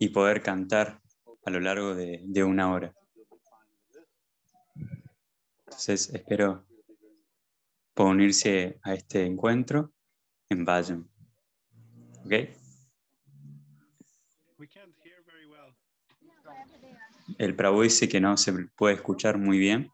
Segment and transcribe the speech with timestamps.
[0.00, 1.00] y poder cantar
[1.44, 2.92] a lo largo de, una hora.
[5.66, 6.66] Entonces espero
[7.94, 9.92] unirse a este encuentro
[10.48, 11.06] en Bajan.
[12.24, 12.32] ¿Ok?
[17.38, 19.92] El Prabhu dice que no se puede escuchar muy bien.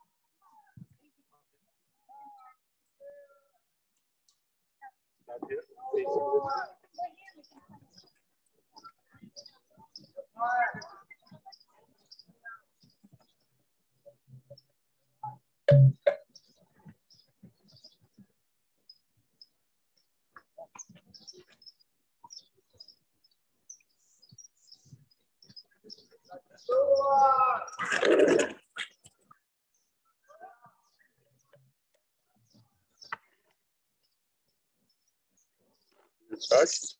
[36.48, 36.96] Touch.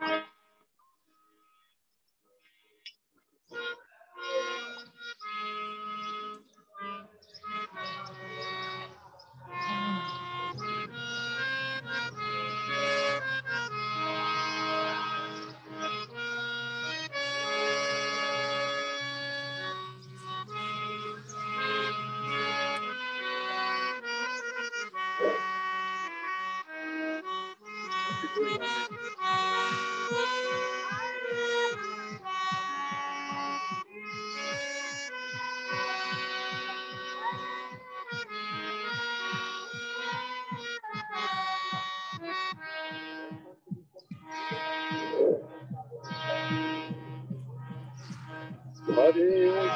[0.00, 0.33] Bye.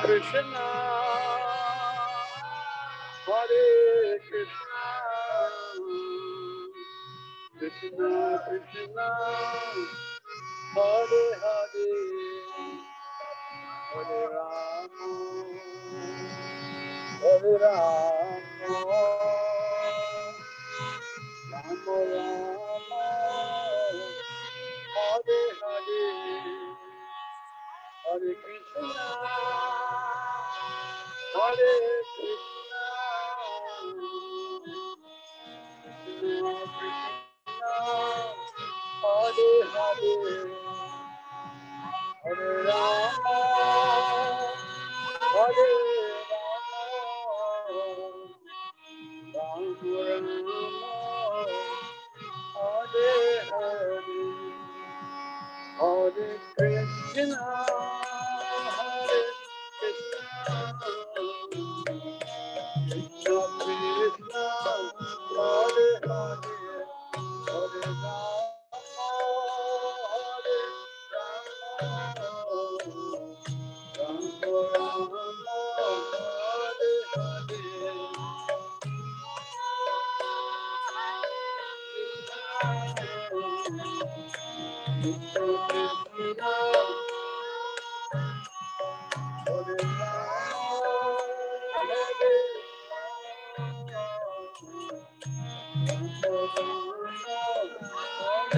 [0.08, 0.67] Krishna.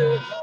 [0.00, 0.39] Thank you.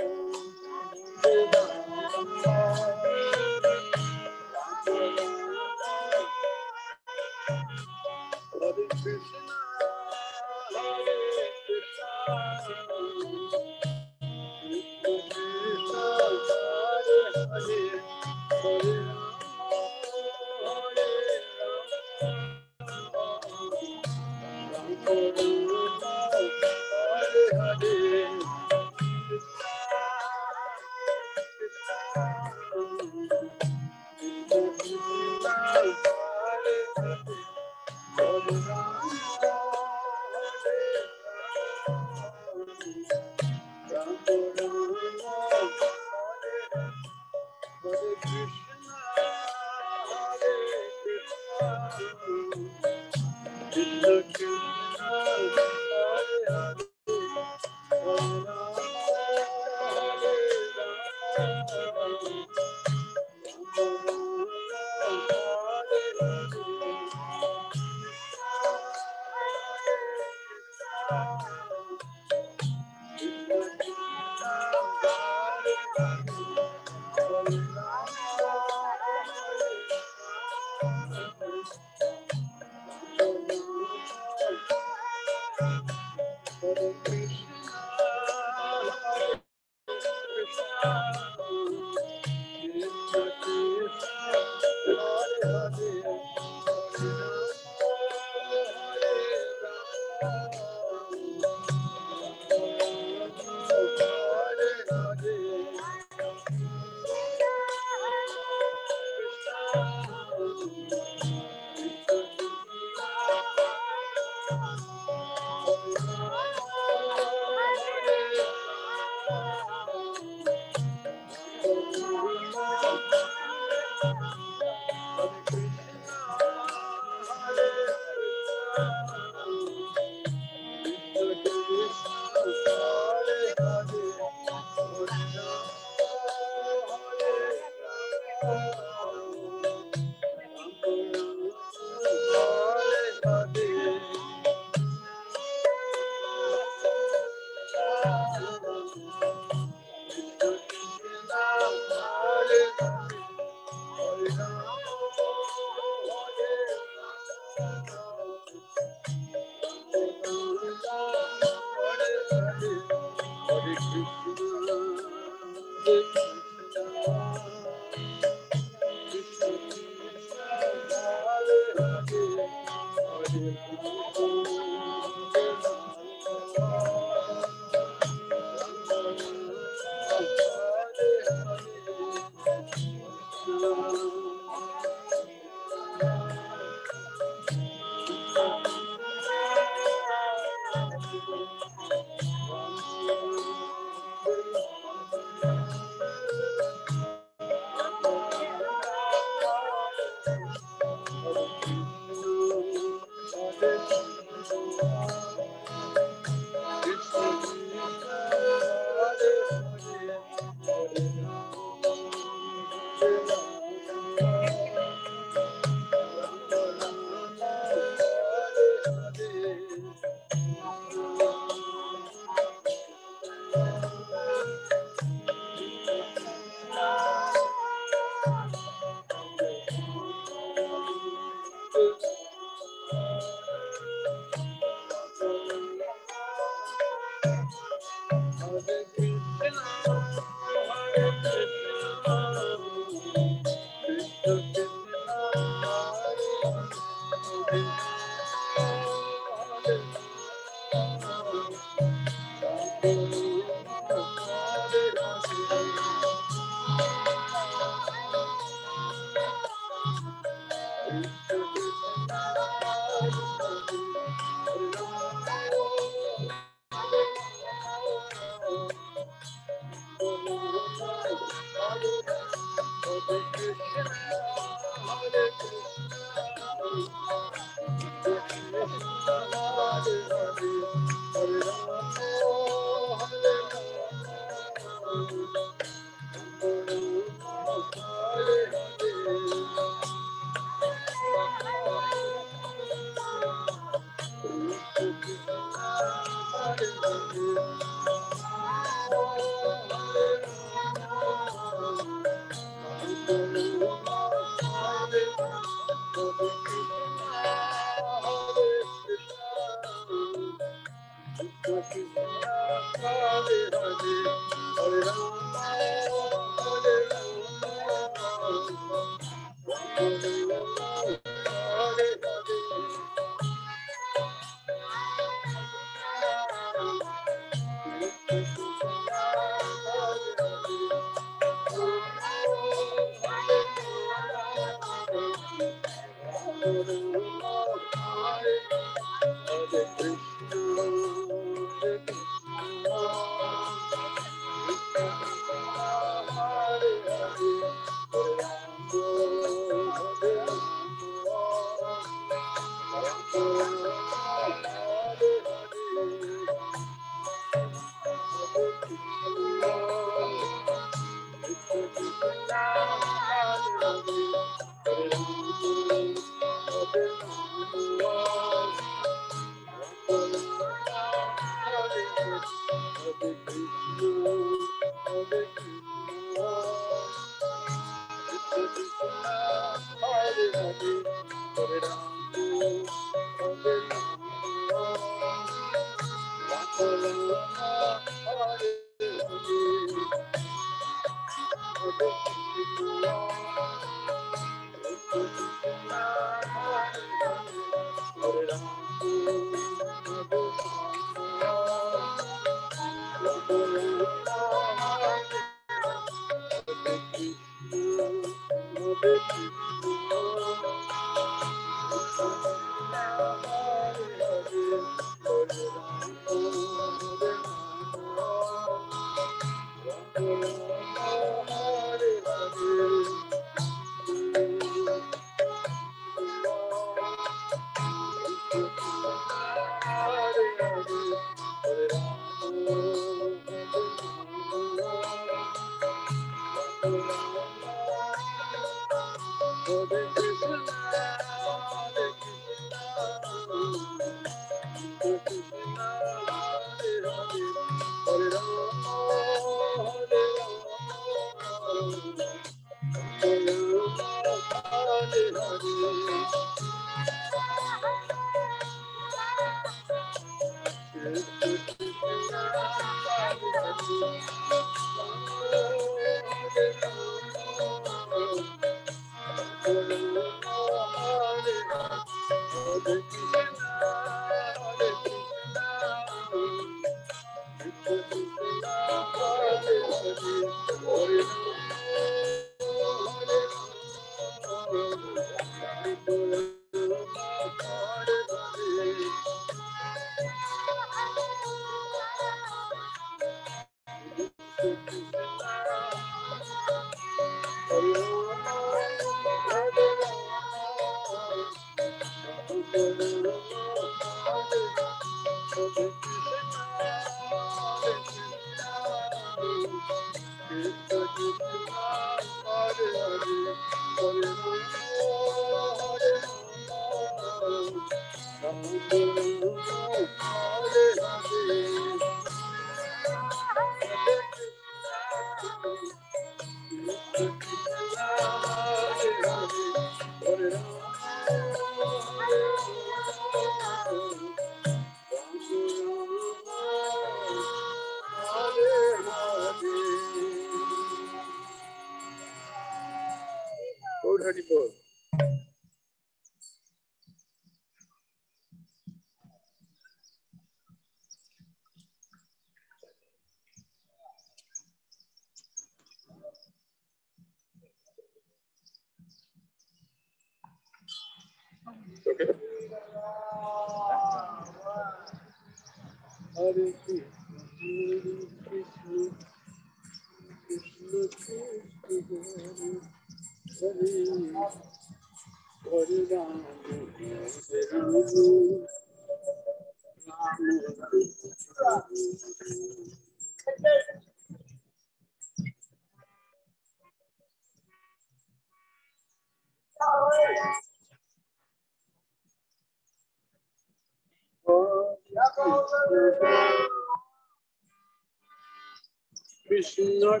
[599.26, 600.00] Krishna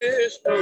[0.00, 0.52] Krishna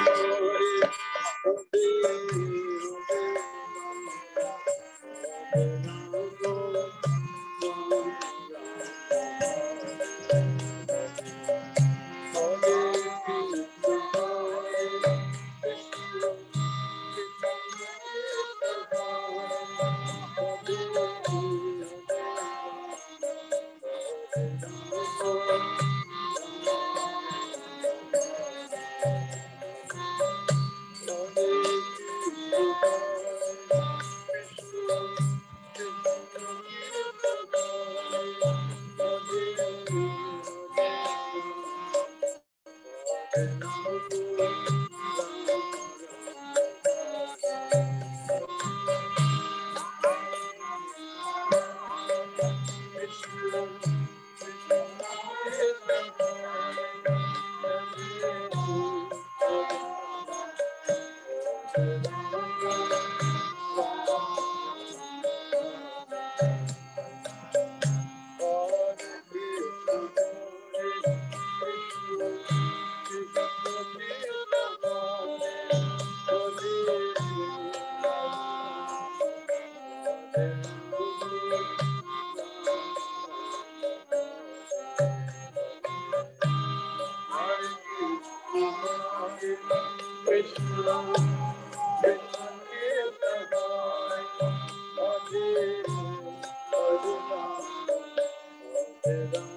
[99.12, 99.51] head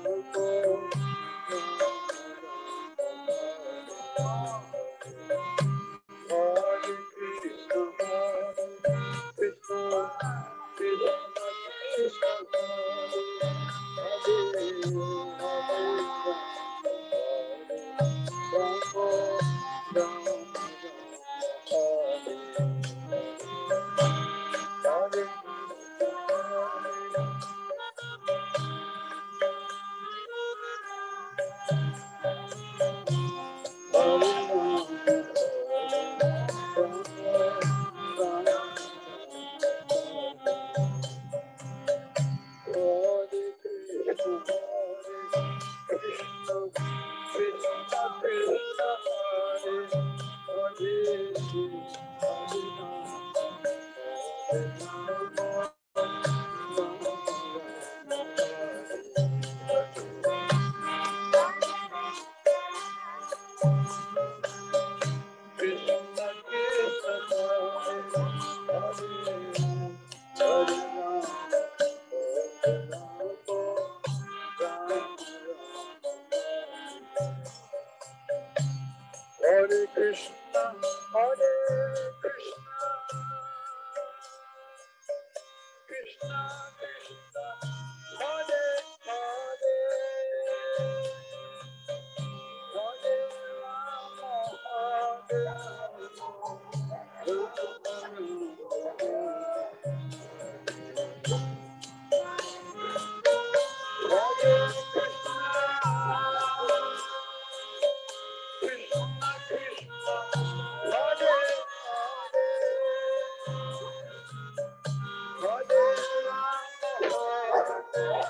[117.95, 118.23] Hare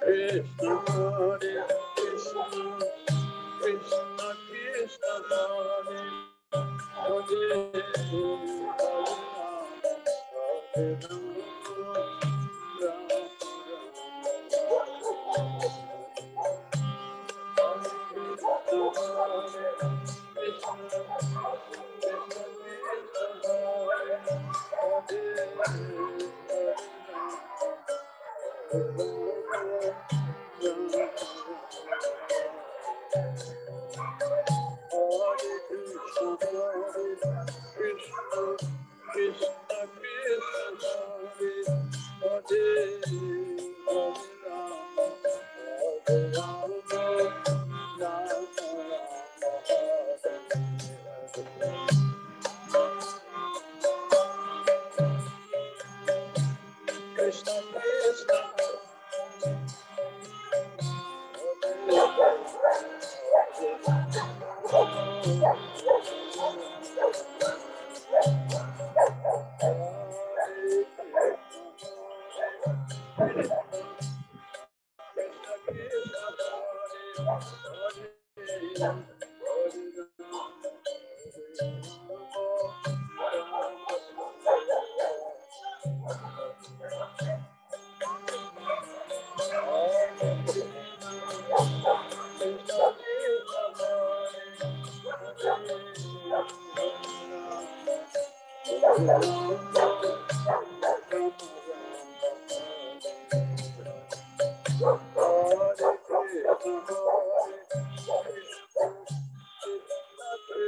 [0.00, 1.11] Krishna,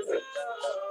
[0.07, 0.84] どうぞ。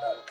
[0.00, 0.24] What?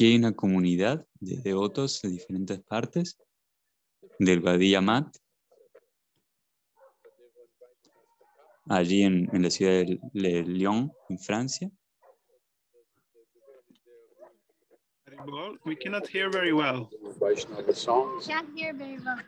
[0.00, 3.18] Aquí hay una comunidad de devotos de diferentes partes
[4.18, 5.14] del Wadi Amat,
[8.64, 11.70] allí en, en la ciudad de, de Lyon, en Francia.
[15.66, 16.88] We cannot hear very well.
[17.20, 18.26] Vaishnava songs.
[18.26, 19.22] Can't hear very well.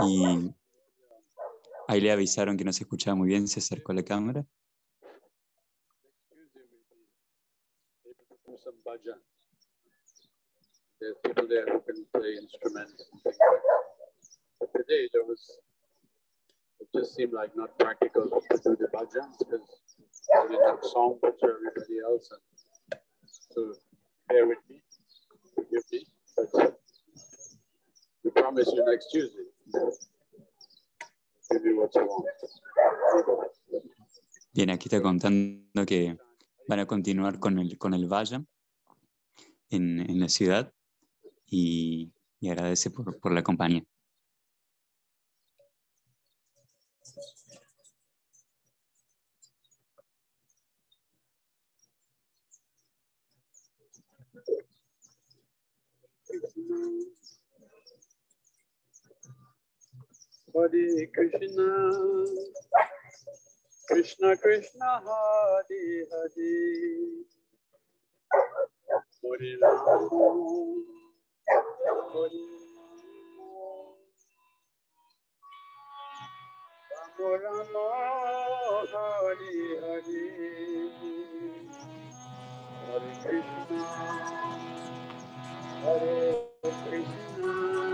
[0.00, 0.50] Y
[1.88, 4.46] ahí le avisaron que no se escuchaba muy bien, se acercó a la cámara.
[8.62, 9.18] Some bhajan.
[11.00, 13.84] There's people there who can play instruments and things like that.
[14.60, 15.40] But today there was,
[16.80, 19.66] it just seemed like not practical to do the bhajans because
[20.36, 22.30] I didn't have songbooks for everybody else.
[22.30, 23.74] And so
[24.28, 24.82] bear with me,
[25.54, 26.78] forgive me, but
[28.24, 29.48] we promise you next Tuesday.
[31.50, 32.26] Give you what you want.
[34.54, 36.16] Bien, aquí está contando que
[36.68, 38.44] van a continuar con el, con el Valle
[39.70, 40.72] en, en la ciudad
[41.46, 43.84] y, agradece por, por la compañía.
[63.88, 67.24] Krishna Krishna Hari Hari
[69.22, 69.78] Hare Ram
[72.12, 72.40] Hare
[77.42, 77.68] Ram
[78.92, 80.22] Hari Hari
[82.86, 83.80] Hare Krishna.
[85.82, 86.36] Hari,
[86.88, 87.93] Krishna.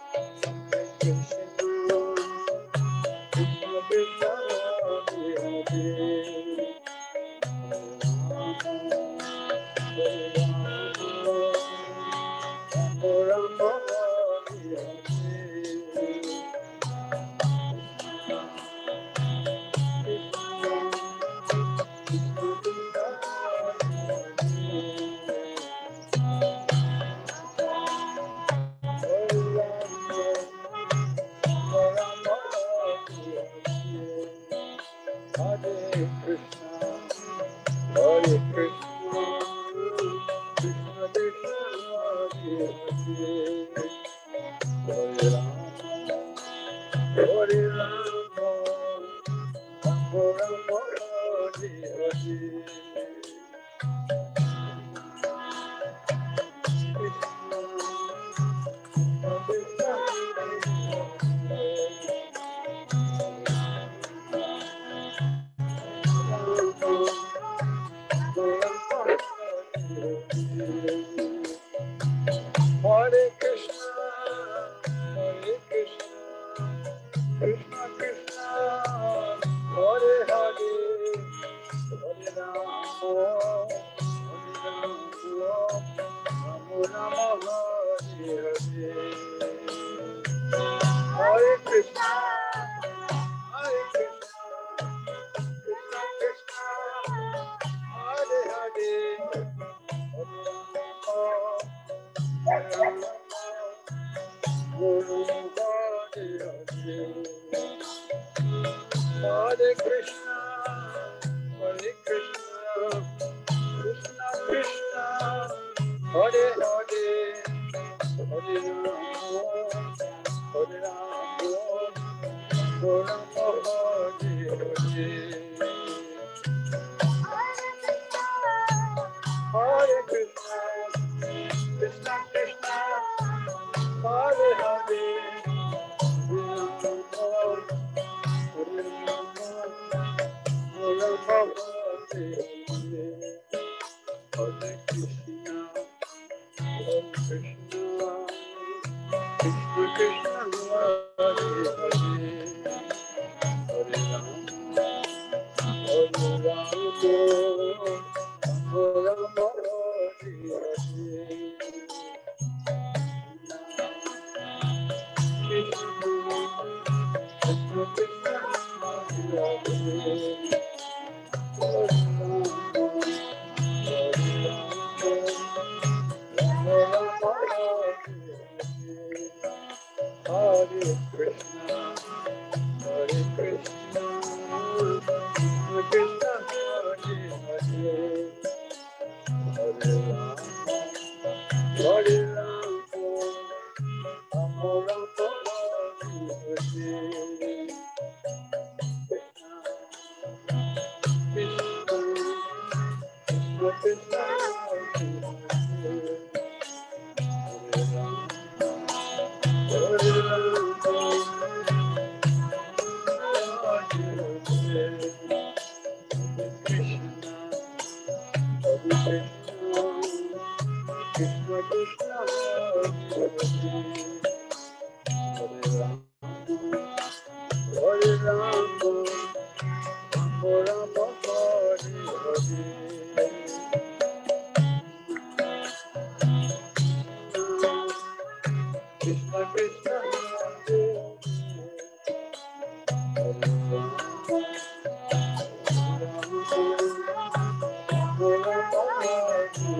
[131.83, 132.31] It's not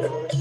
[0.01, 0.31] Yeah.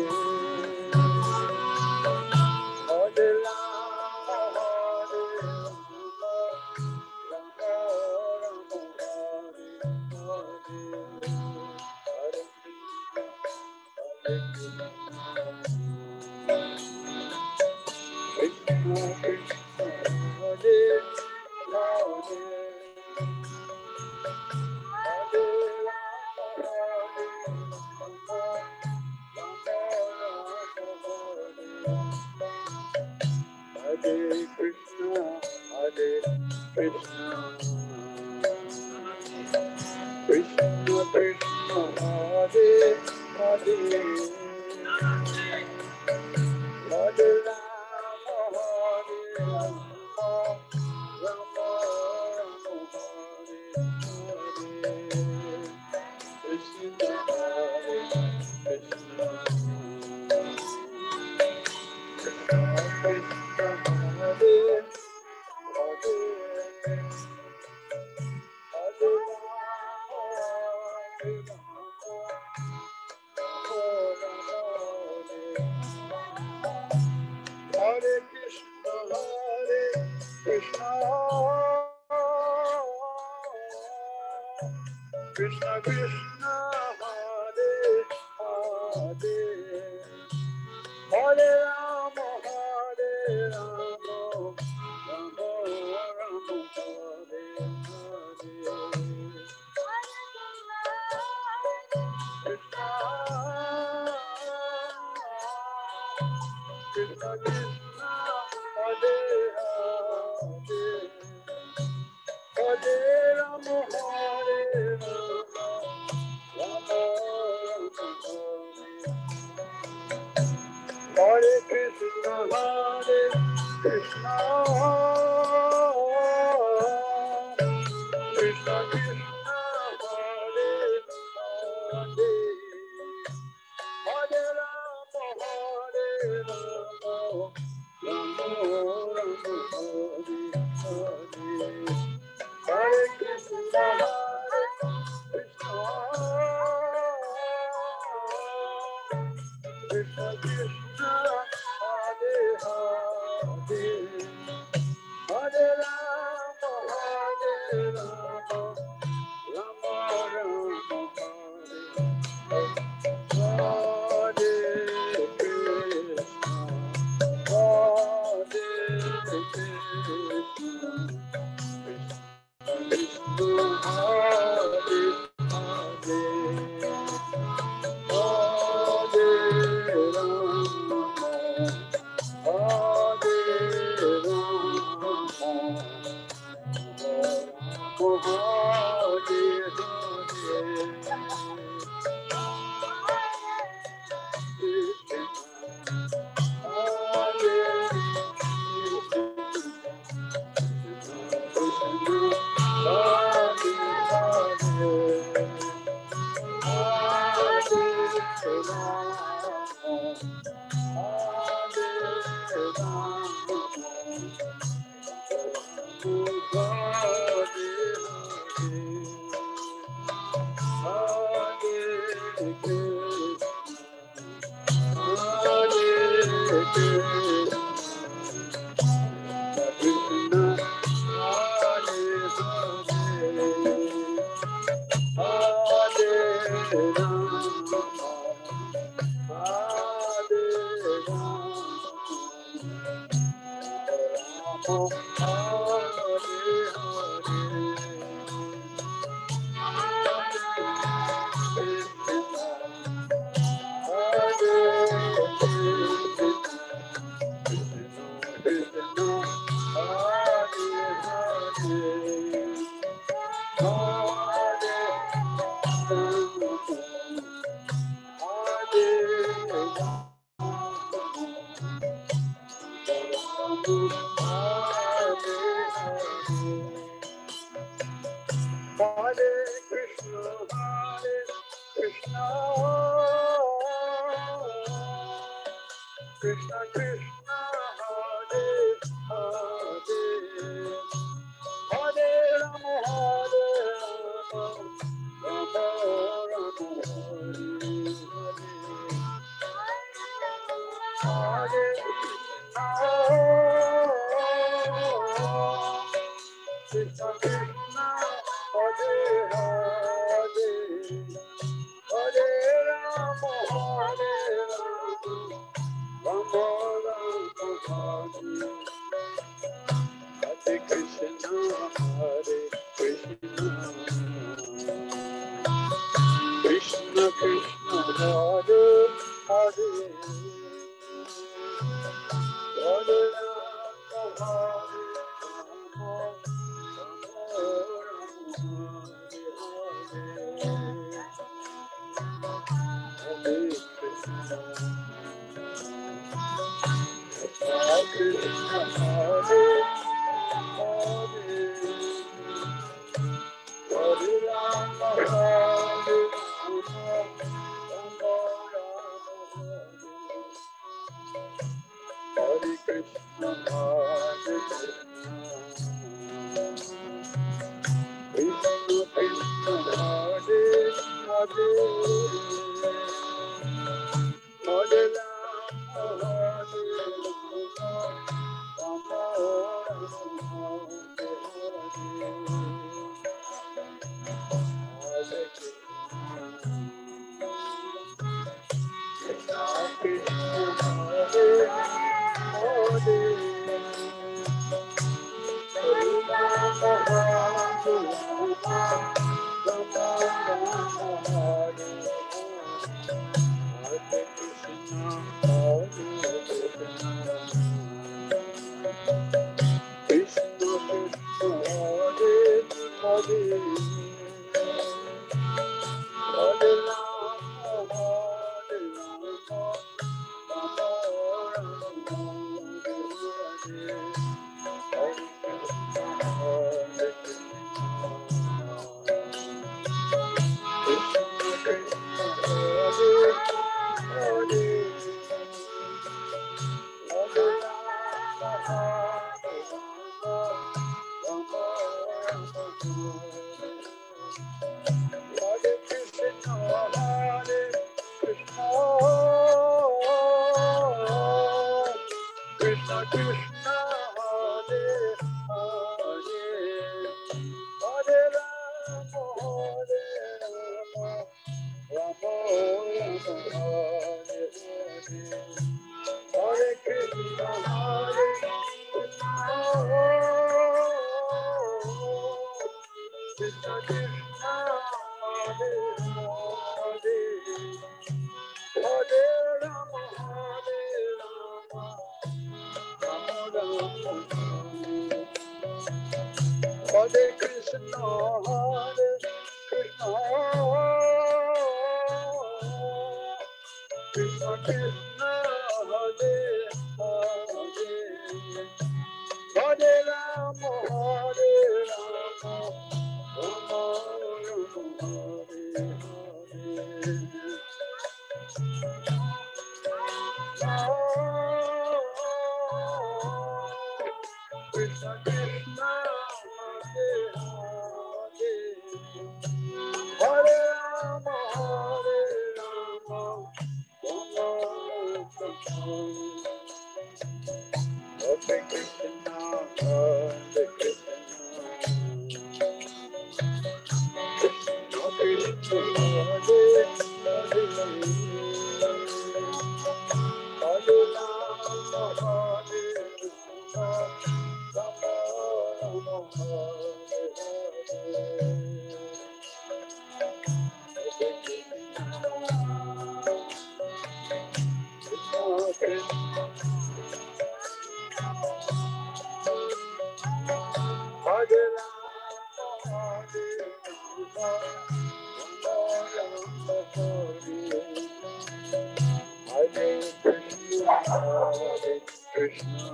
[572.61, 572.73] Thank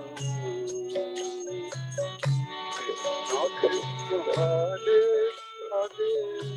[6.00, 6.57] you.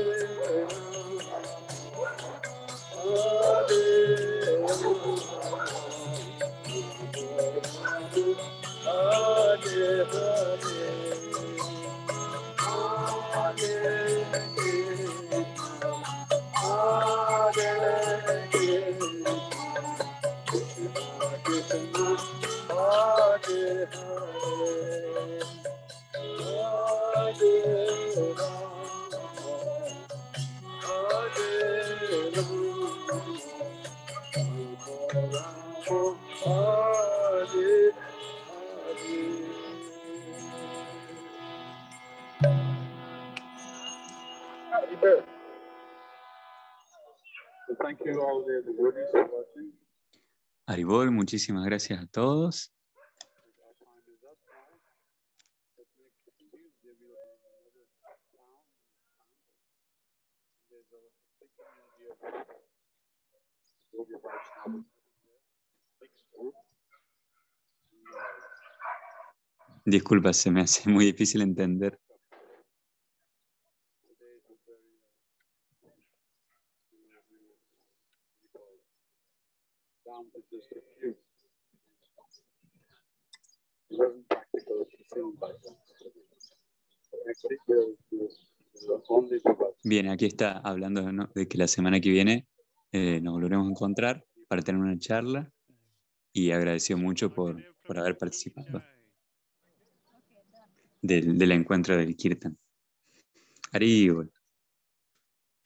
[51.33, 51.91] mixed group.
[51.91, 52.51] And, uh,
[69.85, 71.99] Disculpa, se me hace muy difícil entender.
[89.91, 91.01] Bien, aquí está hablando
[91.35, 92.47] de que la semana que viene
[92.93, 95.51] eh, nos volveremos a encontrar para tener una charla
[96.31, 98.81] y agradeció mucho por, por haber participado
[101.01, 102.57] del, del encuentro del Kirtan.
[103.73, 104.31] Aribol.